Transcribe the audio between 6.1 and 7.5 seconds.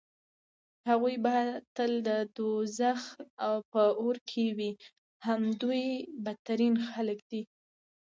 بدترين خلک دي